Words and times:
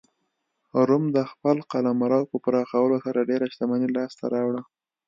روم 0.87 1.03
د 1.15 1.17
خپل 1.31 1.57
قلمرو 1.71 2.21
په 2.31 2.37
پراخولو 2.45 2.97
سره 3.05 3.27
ډېره 3.29 3.45
شتمني 3.53 3.87
لاسته 3.97 4.23
راوړه 4.33 4.61